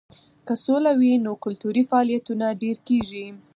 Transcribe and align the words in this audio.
که 0.45 0.53
سوله 0.65 0.91
وي 0.99 1.11
نو 1.25 1.31
کلتوري 1.43 1.83
فعالیتونه 1.89 2.45
ډېر 2.61 2.77
کیږي. 2.87 3.25